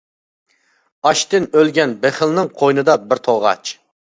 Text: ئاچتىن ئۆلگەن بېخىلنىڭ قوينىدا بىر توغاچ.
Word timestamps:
ئاچتىن 1.09 1.45
ئۆلگەن 1.59 1.93
بېخىلنىڭ 2.07 2.53
قوينىدا 2.63 2.99
بىر 3.13 3.25
توغاچ. 3.29 3.79